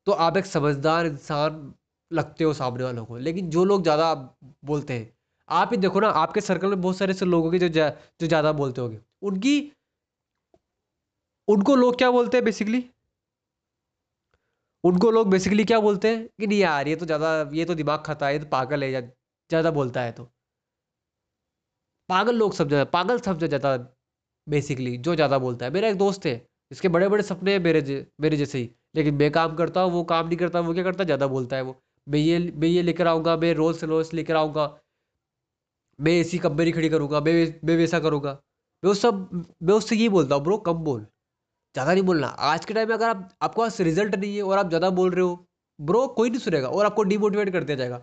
तो 0.07 0.11
आप 0.13 0.37
एक 0.37 0.45
समझदार 0.45 1.05
इंसान 1.05 1.73
लगते 2.15 2.43
हो 2.43 2.53
सामने 2.55 2.83
वालों 2.83 3.05
को। 3.05 3.17
लेकिन 3.19 3.49
जो 3.49 3.63
लोग 3.65 3.83
ज़्यादा 3.83 4.13
बोलते 4.65 4.93
हैं 4.93 5.13
आप 5.49 5.69
ही 5.71 5.77
देखो 5.77 5.99
ना 5.99 6.07
आपके 6.17 6.41
सर्कल 6.41 6.69
में 6.69 6.81
बहुत 6.81 6.97
सारे 6.97 7.13
ऐसे 7.13 7.25
लोग 7.25 7.43
होंगे 7.43 7.59
जो 7.59 7.67
जा, 7.69 7.89
जो 8.21 8.27
ज़्यादा 8.27 8.51
बोलते 8.53 8.81
होंगे। 8.81 8.99
उनकी 9.23 9.71
उनको 11.47 11.75
लोग 11.75 11.97
क्या 11.97 12.09
बोलते 12.11 12.37
हैं 12.37 12.43
बेसिकली 12.45 12.83
उनको 14.83 15.09
लोग 15.11 15.29
बेसिकली 15.29 15.63
क्या 15.65 15.79
बोलते 15.79 16.07
हैं? 16.07 16.25
कि 16.29 16.47
नहीं 16.47 16.59
यार 16.59 16.87
ये 16.87 16.95
तो 16.95 17.05
ज़्यादा 17.05 17.29
ये 17.53 17.65
तो 17.65 17.75
दिमाग 17.75 18.03
खाता 18.05 18.27
है 18.27 18.33
ये 18.33 18.39
तो 18.39 18.45
पागल 18.47 18.83
है 18.83 19.01
ज़्यादा 19.01 19.71
बोलता 19.71 20.01
है 20.01 20.11
तो। 20.11 20.29
पागल 22.09 22.35
लोग 22.35 22.53
ज़्यादा 22.55 22.83
पागल 22.87 23.19
सब 23.19 23.37
ज़्यादा 23.39 23.75
बेसिकली 24.47 24.97
जो 24.99 25.15
ज़्यादा 25.15 25.37
बोलता 25.39 25.65
है। 25.65 25.71
मेरा 25.71 25.87
एक 25.87 25.97
दोस्त 25.97 26.25
है 26.25 26.35
इसके 26.71 26.87
बड़े 26.89 27.07
बड़े 27.09 27.23
सपने 27.23 27.51
हैं 27.53 27.59
मेरे 27.61 27.81
मेरे 28.21 28.37
जैसे 28.37 28.57
ही। 28.57 28.69
लेकिन 28.95 29.15
मैं 29.15 29.31
काम 29.31 29.55
करता 29.55 29.81
हूँ 29.81 29.91
वो 29.91 30.03
काम 30.05 30.27
नहीं 30.27 30.37
करता 30.37 30.59
वो 30.61 30.73
क्या 30.73 30.83
करता 30.83 31.03
ज़्यादा 31.03 31.27
बोलता 31.27 31.55
है 31.55 31.61
वो। 31.63 31.81
मैं 32.07 32.19
ये 32.19 32.39
मैं 32.55 32.67
ये 32.67 32.81
लेकर 32.81 33.07
आऊँगा, 33.07 33.35
मैं 33.37 33.53
रोल्स 33.53 33.83
रोल्स 33.83 34.13
लेकर 34.13 34.35
आऊँगा, 34.35 34.65
मैं 35.99 36.19
ऐसी 36.21 36.37
कंपनी 36.39 36.71
खड़ी 36.71 36.89
करूँगा, 36.89 37.19
मैं 37.21 37.33
मैं 37.65 37.75
वैसा 37.77 37.99
करूँगा। 37.99 38.31
मैं 38.83 38.91
उस 38.91 39.01
सब, 39.01 39.45
मैं 39.63 39.73
उससे 39.73 39.95
यही 39.95 40.09
बोलता 40.09 40.35
हूँ, 40.35 40.43
ब्रो, 40.43 40.57
कम 40.59 40.73
बोल। 40.83 41.01
ज़्यादा 41.75 41.93
नहीं 41.93 42.03
बोलना। 42.03 42.27
आज 42.27 42.65
के 42.65 42.73
टाइम 42.73 42.87
में 42.89 42.95
अगर 42.95 43.09
आप, 43.09 43.29
आपके 43.41 43.61
पास 43.61 43.79
रिज़ल्ट 43.81 44.15
नहीं 44.15 44.35
है 44.35 44.43
और 44.43 44.57
आप 44.57 44.67
ज़्यादा 44.69 44.89
बोल 44.91 45.11
रहे 45.11 45.21
हो, 45.21 45.47
ब्रो, 45.79 46.07
कोई 46.09 46.29
नहीं 46.29 46.39
सुनेगा 46.39 46.67
और 46.69 46.85
आपको 46.85 47.03
डिमोटिवेट 47.03 47.49
कर 47.49 47.63
दिया 47.63 47.77
जाएगा। 47.77 48.01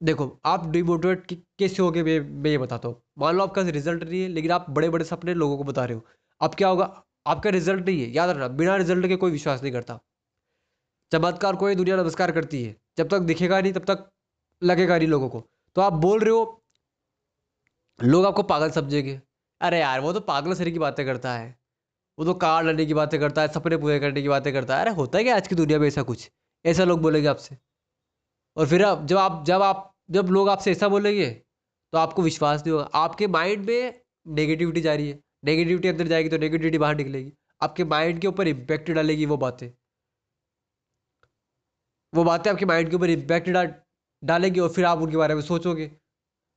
देखो, 0.00 0.40
आप 0.46 0.66
डिमोटिवेट 0.70 1.32
कैसे 1.58 1.82
हो 1.82 1.90
मैं 1.92 2.18
मैं 2.20 2.50
ये 2.50 2.58
बताता 2.58 2.88
हूँ। 2.88 3.00
मान 3.18 3.36
लो 3.36 3.42
आपका 3.42 3.62
रिज़ल्ट 3.62 4.04
नहीं 4.04 4.22
है, 4.22 4.28
लेकिन 4.28 4.50
आप 4.50 4.70
बड़े 4.70 4.88
बड़े 4.90 5.04
सपने 5.04 5.34
लोगों 5.34 5.56
को 5.58 5.64
बता 5.64 5.84
रहे 5.84 5.96
हो। 5.96 6.04
अब 6.40 6.54
क्या 6.54 6.68
होगा? 6.68 6.84
आपका 7.26 7.50
रिज़ल्ट 7.50 7.86
नहीं 7.86 8.00
है। 8.02 8.10
याद 8.10 8.30
रखना, 8.30 8.48
बिना 8.48 8.76
रिज़ल्ट 8.76 9.06
के 9.06 9.16
कोई 9.16 9.30
विश्वास 9.30 9.62
नहीं 9.62 9.72
करता। 9.72 9.98
चमत्कार 11.12 11.56
को 11.56 11.68
ये 11.68 11.74
दुनिया 11.74 11.96
नमस्कार 11.96 12.32
करती 12.32 12.62
है। 12.64 12.76
जब 12.98 13.08
तक 13.08 13.20
दिखेगा 13.20 13.60
नहीं, 13.60 13.72
तब 13.72 13.84
तक 13.84 14.08
लगेगा 14.62 14.98
नहीं 14.98 15.08
लोगों 15.08 15.28
को। 15.28 15.44
तो 15.76 15.80
आप 15.80 15.92
बोल 15.92 16.20
रहे 16.20 16.30
हो, 16.30 16.64
लोग 17.98 18.26
आपको 18.26 18.42
पागल 18.42 18.70
समझेंगे। 18.70 19.20
अरे 19.60 19.80
यार, 19.80 20.00
वो 20.00 20.12
तो 20.12 20.20
पागल 20.20 20.54
सरी 20.54 20.72
की 20.72 20.78
बातें 20.78 21.04
करता 21.06 21.32
है। 21.34 21.56
वो 22.18 22.24
तो 22.24 22.34
कार 22.34 22.64
लड़ने 22.64 22.86
की 22.86 22.94
बातें 22.94 23.18
करता 23.20 23.42
है, 23.42 23.48
सपने 23.48 23.76
पूरे 23.76 23.98
करने 24.00 24.22
की 24.22 24.28
बातें 24.28 24.52
करता 24.52 24.76
है। 24.76 24.80
अरे 24.80 24.90
होता 24.90 25.18
है 25.18 25.24
क्या 25.24 25.36
आज 25.36 25.48
की 25.48 25.54
दुनिया 25.54 25.78
में 25.78 25.86
ऐसा 25.88 26.02
कुछ? 26.02 26.30
ऐसा 26.64 26.84
लोग 26.84 27.00
बोलेंगे 27.02 27.28
आपसे। 27.28 27.56
और 28.56 28.66
फिर 28.66 28.84
आप, 28.84 29.04
जब 29.06 29.16
आप 29.16 29.44
जब 29.46 29.62
आप, 29.62 29.94
जब 30.10 30.26
लोग 30.26 30.48
आपसे 30.48 30.70
ऐसा 30.72 30.88
बोलेंगे 30.88 31.30
तो 31.92 31.98
आपको 31.98 32.22
विश्वास 32.22 32.60
नहीं 32.60 32.72
होगा। 32.72 32.84
आपके 32.94 33.26
माइंड 33.26 33.64
में 33.66 34.00
नेगेटिविटी 34.26 34.80
जा 34.80 34.94
रही 34.94 35.08
है। 35.08 35.18
नेगेटिविटी 35.44 35.88
अंदर 35.88 36.06
जाएगी 36.06 36.28
तो 36.28 36.38
नेगेटिविटी 36.38 36.78
बाहर 36.78 36.96
निकलेगी। 36.96 37.32
आपके 37.62 37.84
माइंड 37.84 38.20
के 38.20 38.26
ऊपर 38.26 38.48
इम्पैक्ट 38.48 38.90
डालेगी 38.90 39.26
वो 39.26 39.36
बातें। 39.36 39.70
वो 42.12 42.24
बातें 42.24 42.50
आपके 42.50 42.66
माइंड 42.66 42.90
के 42.90 42.96
ऊपर 42.96 43.10
इम्पैक्ट 43.10 43.48
डा, 43.48 43.64
डालेंगे 44.22 44.60
और 44.60 44.68
फिर 44.68 44.84
आप 44.84 44.98
उनके 44.98 45.16
बारे 45.16 45.34
में 45.34 45.42
सोचोगे। 45.42 45.90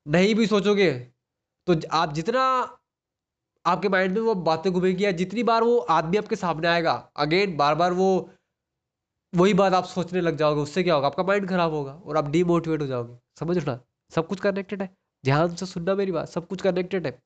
नहीं 0.05 0.35
भी 0.35 0.47
सोचोगे 0.47 0.91
तो 1.67 1.75
आप 1.91 2.13
जितना 2.13 2.43
आपके 3.65 3.89
माइंड 3.89 4.13
में 4.13 4.21
वो 4.21 4.33
बातें 4.35 4.71
घूमेंगी 4.73 5.03
या 5.05 5.11
जितनी 5.13 5.43
बार 5.43 5.63
वो 5.63 5.77
आदमी 5.91 6.17
आपके 6.17 6.35
सामने 6.35 6.67
आएगा 6.67 6.93
अगेन 7.17 7.55
बार 7.57 7.75
बार 7.75 7.93
वो 7.93 8.07
वही 9.33 9.53
बात 9.53 9.73
आप 9.73 9.85
सोचने 9.85 10.21
लग 10.21 10.37
जाओगे 10.37 10.61
उससे 10.61 10.83
क्या 10.83 10.95
होगा? 10.95 11.07
आपका 11.07 11.23
माइंड 11.23 11.47
खराब 11.49 11.73
होगा 11.73 11.91
और 11.95 12.17
आप 12.17 12.29
डीमोटिवेट 12.29 12.81
हो 12.81 12.87
जाओगे। 12.87 13.17
समझ 13.39 13.57
ना? 13.67 13.79
सब 14.11 14.27
कुछ 14.27 14.39
कनेक्टेड 14.39 14.81
है। 14.81 14.89
ध्यान 15.23 15.55
से 15.55 15.65
सुनना 15.65 15.95
मेरी 15.95 16.11
बात 16.11 16.29
सब 16.29 16.47
कुछ 16.47 16.61
कनेक्टेड 16.61 17.05
है। 17.07 17.17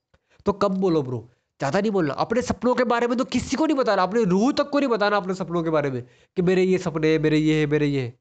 तो 0.46 0.54
कब 0.54 0.78
बोलो 0.78 1.02
ब्रो 1.04 1.20
ज़्यादा 1.60 1.80
नहीं 1.82 1.92
बोलना। 1.92 2.14
अपने 2.16 2.42
सपनों 2.42 2.74
के 2.76 2.84
बारे 2.86 3.08
में 3.08 3.18
तो 3.18 3.26
किसी 3.26 3.56
को 3.58 3.66
नहीं 3.66 3.78
बताना। 3.78 4.04
अपने 4.04 4.24
रूह 4.26 4.52
तक 4.54 4.70
को 4.70 4.80
नहीं 4.80 4.90
बताना 4.90 5.18
अपने 5.18 5.34
सपनों 5.34 5.64
के 5.64 5.70
बारे 5.70 5.92
में 5.92 6.02
कि 6.38 6.42
मेरे 6.42 6.64
ये 6.64 6.78
सपने 6.80 7.12
है 7.14 7.20
मेरे 7.20 7.38
ये 7.38 7.60
है, 7.60 7.66
मेरे 7.68 7.88
ये 7.88 8.02
है। 8.02 8.14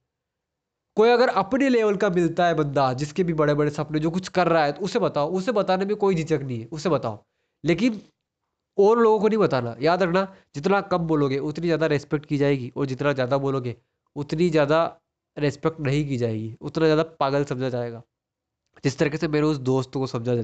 कोई 0.96 1.08
अगर 1.10 1.28
अपने 1.30 1.68
लेवल 1.68 1.96
का 1.96 2.10
मिलता 2.10 2.46
है 2.46 2.54
बंदा, 2.54 2.92
जिसके 2.94 3.24
भी 3.24 3.32
बड़े 3.34 3.54
बड़े 3.54 3.70
सपने, 3.70 4.00
जो 4.00 4.10
कुछ 4.10 4.28
कर 4.30 4.48
रहा 4.48 4.64
है 4.64 4.72
तो 4.72 4.84
उसे 4.84 4.98
बताओ। 4.98 5.30
उसे 5.32 5.52
बताने 5.52 5.84
में 5.84 5.96
कोई 5.96 6.14
झिझक 6.14 6.42
नहीं 6.42 6.60
है। 6.60 6.66
उसे 6.72 6.88
बताओ। 6.88 7.24
लेकिन 7.64 8.00
और 8.78 8.98
लोगों 8.98 9.18
को 9.20 9.28
नहीं 9.28 9.38
बताना। 9.38 9.74
याद 9.80 10.02
रखना, 10.02 10.26
जितना 10.54 10.80
कम 10.82 11.06
बोलोगे, 11.06 11.38
उतनी 11.40 11.66
ज़्यादा 11.66 11.86
रेस्पेक्ट 11.88 12.26
की 12.26 12.38
जाएगी 12.38 12.72
और 12.76 12.86
जितना 12.86 13.12
ज़्यादा 13.12 13.38
बोलोगे, 13.38 13.76
उतनी 14.16 14.48
ज़्यादा 14.50 14.84
रेस्पेक्ट 15.36 15.80
नहीं 15.80 16.06
की 16.08 16.16
जाएगी। 16.16 16.56
उतना 16.62 16.84
ज़्यादा 16.86 17.02
पागल 17.20 17.44
समझा 17.44 17.68
जाएगा। 17.68 18.02
जिस 18.84 18.98
तरीके 18.98 19.16
से 19.16 19.28
मेरे 19.28 19.46
उस 19.46 19.58
दोस्त 19.62 19.90
को 19.92 20.06
समझा 20.06 20.34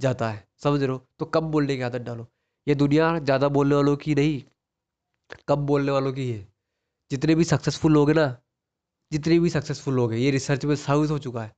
जाता 0.00 0.30
है, 0.30 0.46
समझ 0.58 0.80
रहे 0.80 0.90
हो? 0.90 1.06
तो 1.18 1.24
कम 1.26 1.50
बोलने 1.50 1.76
की 1.76 1.82
आदत 1.82 2.00
डालो। 2.02 2.26
ये 2.66 2.74
दुनिया 2.74 3.18
ज़्यादा 3.20 3.48
बोलने 3.50 3.74
वालों 3.74 3.96
की 3.96 4.14
नहीं, 4.14 4.42
कम 5.48 5.66
बोलने 5.66 5.92
वालों 5.92 6.12
की 6.12 6.30
है। 6.30 6.46
जितने 7.10 7.34
भी 7.34 7.44
सक्सेसफुल 7.44 7.92
लोग 7.92 8.08
हैं 8.08 8.16
ना, 8.16 8.26
जितने 9.12 9.38
भी 9.40 9.50
सक्सेसफुल 9.50 9.94
लोग 9.94 10.12
हैं, 10.12 10.18
ये 10.18 10.30
रिसर्च 10.30 10.64
में 10.64 10.74
साबित 10.76 11.10
हो 11.10 11.18
चुका 11.18 11.42
है, 11.42 11.52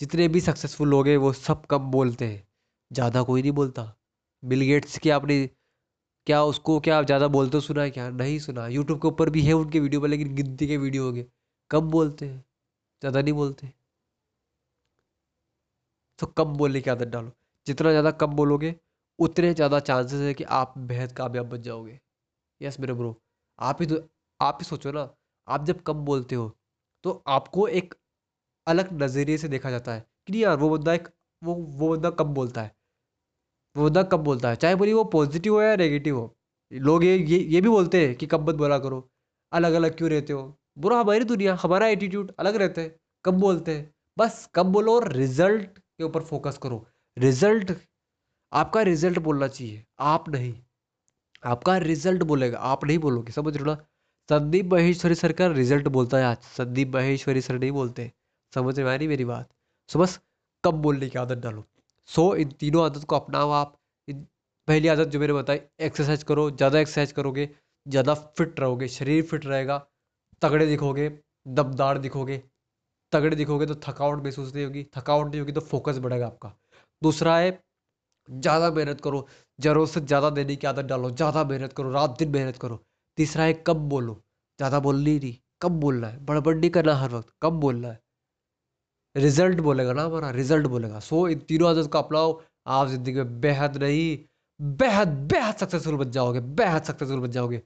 जितने 0.00 0.28
भी 0.28 0.40
सक्सेसफुल 0.40 0.88
लोग 0.88 1.08
हैं, 1.08 1.16
वो 1.16 1.32
सब 1.32 1.66
कम 1.66 1.90
बोलते 1.90 2.24
हैं। 2.24 2.46
ज़्यादा 2.90 3.22
कोई 3.22 3.42
नहीं 3.42 3.52
बोलता। 3.52 3.92
बिल 4.42 4.60
गेट्स 4.62 4.98
की 4.98 5.10
आपने 5.10 5.48
क्या 6.26 6.42
उसको 6.44 6.78
क्या 6.80 6.98
आप 6.98 7.04
ज़्यादा 7.06 7.28
बोलते 7.28 7.56
हो 7.56 7.60
सुना 7.60 7.82
है 7.82 7.90
क्या? 7.90 8.08
नहीं 8.10 8.38
सुना। 8.38 8.66
यूट्यूब 8.68 9.00
के 9.02 9.08
ऊपर 9.08 9.30
भी 9.30 9.42
है 9.42 9.52
उनके 9.52 9.80
वीडियो, 9.80 10.00
पर 10.00 10.08
लेकिन 10.08 10.34
गिनती 10.34 10.66
के 10.66 10.76
वीडियो 10.76 11.04
होंगे। 11.04 11.26
कम 11.70 11.90
बोलते 11.90 12.26
हैं, 12.26 12.38
ज़्यादा 13.02 13.22
नहीं 13.22 13.32
बोलते। 13.34 13.72
तो 16.18 16.26
कम 16.28 16.56
बोलने 16.56 16.80
की 16.80 16.90
आदत 16.90 17.08
डालो। 17.08 17.32
जितना 17.66 17.90
ज़्यादा 17.90 18.10
कम 18.12 18.34
बोलोगे, 18.36 18.74
उतने 19.18 19.52
ज़्यादा 19.54 19.80
चांसेस 19.80 20.20
है 20.20 20.34
कि 20.34 20.44
आप 20.52 20.74
बेहद 20.78 21.12
कामयाब 21.14 21.48
बन 21.48 21.62
जाओगे। 21.62 21.98
यस 22.60 22.80
मेरे 22.80 22.92
ब्रो 22.94 23.16
आप 23.58 23.80
ही 23.80 23.86
तो 23.86 24.02
आप 24.40 24.58
ही 24.60 24.64
सोचो 24.66 24.92
ना, 24.92 25.08
आप 25.48 25.64
जब 25.66 25.82
कम 25.82 26.04
बोलते 26.04 26.34
हो 26.34 26.50
तो 27.04 27.22
आपको 27.28 27.66
एक 27.70 27.94
अलग 28.66 28.92
नज़रिए 29.02 29.38
से 29.38 29.48
देखा 29.48 29.70
जाता 29.70 29.94
है 29.94 30.00
कि 30.26 30.32
नहीं 30.32 30.42
यार, 30.42 30.56
वो 30.56 30.68
बंदा 30.70 30.94
एक, 30.94 31.08
वो 31.42 31.54
वो 31.54 31.88
बंदा 31.90 32.10
कम 32.12 32.34
बोलता 32.34 32.62
है। 32.62 32.74
वो 33.76 33.84
बंदा 33.84 34.02
कम 34.04 34.18
बोलता 34.24 34.48
है, 34.48 34.56
चाहे 34.56 34.74
बोली 34.74 34.92
वो 34.92 35.04
पॉजिटिव 35.12 35.54
हो 35.54 35.60
या 35.62 35.74
नेगेटिव 35.76 36.16
हो। 36.18 36.34
लोग 36.72 37.04
ये 37.04 37.16
ये 37.18 37.38
ये 37.38 37.60
भी 37.60 37.68
बोलते 37.68 38.06
हैं 38.06 38.14
कि 38.16 38.26
कम 38.26 38.44
मत 38.44 38.54
बोला 38.54 38.78
करो। 38.78 39.08
अलग 39.52 39.72
अलग 39.74 39.96
क्यों 39.98 40.10
रहते 40.10 40.32
हो? 40.32 40.42
बुरा 40.78 40.98
हमारी 41.00 41.24
दुनिया, 41.24 41.54
हमारा 41.54 41.86
एटीट्यूड 41.88 42.32
अलग 42.38 42.56
रहते 42.56 42.80
हैं। 42.80 42.94
कम 43.24 43.40
बोलते 43.40 43.74
हैं। 43.76 43.92
बस 44.16 44.46
कम 44.54 44.72
बोलो 44.72 44.94
और 44.94 45.12
रिज़ल्ट 45.12 45.78
के 45.78 46.04
ऊपर 46.04 46.22
फोकस 46.24 46.58
करो। 46.62 46.84
रिज़ल्ट, 47.16 47.72
आपका 48.52 48.82
रिज़ल्ट 48.82 49.18
बोलना 49.18 49.48
चाहिए। 49.48 49.84
आप 50.00 50.28
नहीं। 50.28 50.54
आपका 51.44 51.76
रिज़ल्ट 51.78 52.22
बोलेगा। 52.22 52.58
आप 52.58 52.84
नहीं 52.84 52.98
बोलोगे। 52.98 53.32
समझ 53.32 53.56
रहे 53.56 53.64
हो 53.64 53.70
ना? 53.70 53.84
संदीप 54.28 54.72
महेश्वरी 54.72 55.14
सर 55.14 55.32
का 55.32 55.46
रिज़ल्ट 55.46 55.88
बोलता 55.88 56.18
है 56.18 56.24
आज। 56.24 56.36
संदीप 56.56 56.94
महेश्वरी 56.94 57.40
सर 57.40 57.58
नहीं 57.58 57.70
बोलते। 57.70 58.10
समझ 58.52 58.78
में 58.80 58.96
रही 58.98 59.08
मेरी 59.08 59.24
बात? 59.24 59.48
सो 59.88 59.98
बस 59.98 60.18
कम 60.64 60.82
बोलने 60.82 61.08
की 61.08 61.18
आदत 61.18 61.38
डालो। 61.38 61.64
सो 62.08 62.34
इन 62.36 62.50
तीनों 62.60 62.84
आदत 62.84 63.04
को 63.04 63.16
अपनाओ 63.16 63.50
आप। 63.50 63.76
पहली 64.08 64.88
आदत 64.88 65.08
जो 65.08 65.20
मैंने 65.20 65.32
बताई 65.32 65.60
एक्सरसाइज 65.80 66.22
करो। 66.22 66.50
ज़्यादा 66.50 66.78
एक्सरसाइज 66.78 67.12
करोगे, 67.12 67.48
ज़्यादा 67.86 68.14
फिट 68.14 68.60
रहोगे। 68.60 68.88
शरीर 68.88 69.22
फिट 69.22 69.46
रहेगा। 69.46 69.78
तगड़े 70.42 70.66
दिखोगे, 70.66 71.08
दमदार 71.46 71.98
दिखोगे। 71.98 72.42
तगड़े 73.12 73.36
दिखोगे 73.36 73.66
तो 73.66 73.74
थकावट 73.84 74.22
महसूस 74.24 74.54
नहीं 74.54 74.64
होगी। 74.64 74.86
थकावट 74.96 75.26
नहीं 75.26 75.40
होगी 75.40 75.52
तो 75.52 75.60
फोकस 75.62 75.98
बढ़ेगा 75.98 76.26
आपका। 76.26 76.52
दूसरा 77.06 77.36
है, 77.38 77.58
ज़्यादा 78.28 78.70
मेहनत 78.72 79.00
करो 79.00 79.26
ज़रूरत 79.58 79.90
से 79.90 80.00
ज़्यादा 80.02 80.30
देने 80.32 80.56
की 80.56 80.66
आदत 80.66 80.84
डालो, 80.84 81.10
ज़्यादा 81.12 81.44
मेहनत 81.44 81.72
करो, 81.72 81.90
रात 81.90 82.18
दिन 82.18 82.30
मेहनत 82.30 82.56
करो। 82.58 82.78
तीसरा 83.18 83.44
है, 83.44 83.52
कम 83.66 83.88
बोलो, 83.88 84.14
ज़्यादा 84.58 84.80
बोलनी 84.80 85.18
नहीं, 85.18 85.36
कम 85.60 85.80
बोलना 85.80 86.08
है, 86.08 86.24
बड़बड़ 86.26 86.54
नहीं 86.56 86.70
करना 86.70 86.94
हर 86.96 87.10
वक्त, 87.10 87.32
कम 87.42 87.60
बोलना 87.60 87.88
है। 87.88 88.00
रिज़ल्ट 89.14 89.60
बोलेगा 89.60 89.92
ना 89.92 90.02
हमारा, 90.04 90.30
रिज़ल्ट 90.32 90.66
बोलेगा। 90.66 91.00
सो, 91.00 91.26
इन 91.28 91.38
तीनों 91.48 91.68
आदत 91.70 91.90
को 91.92 91.98
अपनाओ, 91.98 92.40
आप 92.68 92.88
ज़िंदगी 92.88 93.14
में 93.14 93.40
बेहद 93.40 93.76
नहीं, 93.82 94.18
बेहद 94.60 95.08
बेहद 95.32 95.56
सक्सेसफुल 95.56 95.96
बन 95.96 96.10
जाओगे, 96.10 96.40
बेहद 96.40 96.82
सक्सेसफुल 96.84 97.20
बन 97.20 97.30
जाओगे। 97.30 97.62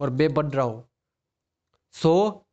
और 0.00 0.10
मैं 0.10 0.32
बन 0.34 0.50
रहा 0.50 0.64
हूँ। 0.66 0.84
सो, 1.94 2.44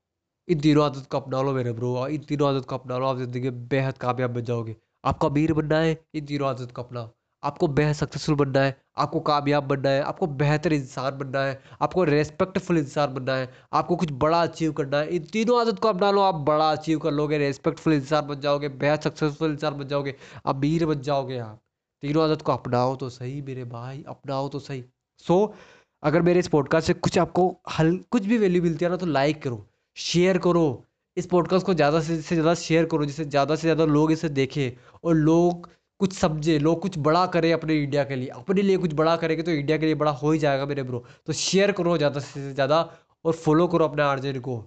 इन 0.48 0.60
तीनों 0.62 0.86
आदत 0.86 1.08
को 1.12 1.18
अपना 1.18 1.42
लो 1.42 1.54
मेरे 1.54 1.72
ब्रो 1.74 2.08
इन 2.08 2.24
तीनों 2.24 2.50
आदत 2.50 2.66
को 2.66 2.76
अपना 2.76 2.98
लो, 2.98 3.06
आप 3.06 3.18
ज़िंदगी 3.18 3.50
में 3.50 3.68
बेहद 3.68 3.98
कामयाब 3.98 4.34
बन 4.34 4.44
जाओगे। 4.44 4.76
आपको 5.08 5.30
अमीर 5.30 5.54
बनना 5.54 5.80
है 5.80 6.02
इन 6.16 6.26
तीनों 6.26 6.50
आदत 6.50 6.72
को 6.72 6.84
अपनाओ 6.84 7.10
आपको 7.44 7.68
बेहद 7.68 7.96
सक्सेसफुल 7.96 8.36
बनना 8.36 8.62
है 8.62 8.76
आपको 8.98 9.20
कामयाब 9.20 9.64
बनना 9.64 9.90
है 9.90 10.02
आपको 10.02 10.28
बेहतर 10.28 10.74
इंसान 10.74 11.18
बनना 11.18 11.42
है 11.42 11.60
आपको 11.82 12.04
रेस्पेक्टफुल 12.04 12.78
इंसान 12.78 13.14
बनना 13.14 13.36
है 13.36 13.50
आपको 13.74 13.96
कुछ 13.96 14.12
बड़ा 14.12 14.42
अचीव 14.44 14.72
करना 14.72 14.98
है। 14.98 15.16
इन 15.16 15.24
तीनों 15.24 15.60
आदत 15.62 15.80
को 15.80 15.88
अपना 15.88 16.12
लो 16.12 16.22
आप 16.22 16.36
बड़ा 16.36 16.72
अचीव 16.72 17.00
कर 17.00 17.12
लोगे 17.12 17.38
रेस्पेक्टफुल 17.38 17.94
इंसान 17.94 18.28
बन 18.28 18.40
जाओगे 18.40 18.70
बेहद 18.70 19.02
सक्सेसफुल 19.02 19.52
इंसान 19.52 19.78
बन 19.78 19.88
जाओगे 19.88 20.16
अमीर 20.46 20.86
बन 20.86 21.02
जाओगे 21.02 21.38
आप। 21.38 21.62
तीनों 22.02 22.24
आदत 22.24 22.42
को 22.42 22.52
अपनाओ 22.52 22.96
तो 22.96 23.10
सही 23.10 23.42
मेरे 23.42 23.64
भाई 23.64 24.04
अपनाओ 24.08 24.50
तो 24.50 24.60
सही। 24.60 24.84
सो 25.18 25.46
so, 25.46 25.56
अगर 26.04 26.22
मेरे 26.22 26.40
इस 26.40 26.48
पॉडकास्ट 26.48 26.88
से 26.88 26.94
कुछ 26.94 27.18
आपको 27.18 27.50
हल 27.80 27.96
कुछ 28.12 28.26
भी 28.26 28.38
वैल्यू 28.38 28.62
मिलती 28.64 28.86
है 28.86 28.92
ना 28.92 28.98
तो 28.98 29.06
लाइक 29.06 29.42
करो 29.44 29.66
शेयर 29.98 30.38
करो 30.38 30.66
इस 31.18 31.26
पॉडकास्ट 31.28 31.66
को 31.66 31.74
ज़्यादा 31.74 32.02
से 32.02 32.16
ज़्यादा 32.18 32.54
शेयर 32.56 32.86
करो, 32.86 33.06
जिससे 33.06 33.26
ज़्यादा 33.26 33.56
से 33.56 33.62
ज़्यादा 33.62 33.86
लोग 33.88 34.12
इसे 34.12 34.30
देखें 34.32 34.72
और 35.04 35.16
लोग 35.16 35.70
कुछ 36.00 36.14
समझे, 36.14 36.58
लोग 36.60 36.82
कुछ 36.82 36.98
बड़ा 37.00 37.26
करें 37.28 37.52
अपने 37.54 37.76
इंडिया 37.76 38.04
के 38.04 38.16
लिए। 38.16 38.28
अपने 38.30 38.62
लिए 38.62 38.78
कुछ 38.78 38.94
बड़ा 38.94 39.16
करेंगे 39.18 39.44
तो 39.44 39.52
इंडिया 39.52 39.78
के 39.78 39.86
लिए 39.86 39.96
बड़ा 39.96 40.12
हो 40.14 40.32
ही 40.32 40.40
जाएगा 40.40 40.66
मेरे 40.66 40.84
ब्रो 40.84 41.04
तो 41.28 41.34
शेयर 41.36 41.72
करो 41.72 41.98
ज़्यादा 41.98 42.20
से 42.22 42.52
ज़्यादा 42.54 42.82
और 43.26 43.34
फॉलो 43.36 43.68
करो 43.68 43.86
अपने 43.86 44.04
आर्जन 44.04 44.40
को। 44.40 44.64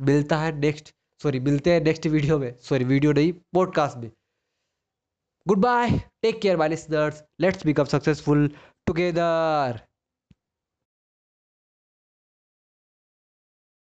मिलता 0.00 0.36
है 0.38 0.58
नेक्स्ट 0.60 0.94
सॉरी 1.20 1.40
मिलते 1.40 1.72
हैं 1.72 1.80
नेक्स्ट 1.84 2.06
वीडियो 2.08 2.38
में। 2.38 2.54
सॉरी 2.60 2.84
वीडियो 2.84 3.12
नहीं 3.12 3.32
पॉडकास्ट 3.54 3.98
में। 3.98 4.10
Goodbye 5.60 5.90
take 6.22 6.40
care 6.40 6.56
my 6.56 6.68
listeners 6.68 7.22
let's 7.40 7.66
become 7.66 7.84
successful 7.86 8.48
together 8.86 9.80